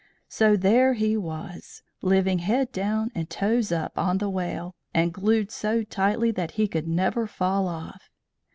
[0.27, 5.51] So there he was, living head down and toes up on the whale, and glued
[5.51, 8.09] so tightly that he could never fall off.